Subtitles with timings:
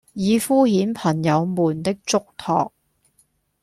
[0.13, 2.73] 以敷衍朋友們的囑托，